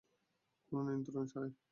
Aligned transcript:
কোনো 0.71 0.81
নিয়ন্ত্রণ 0.87 1.25
ছাড়াই। 1.27 1.51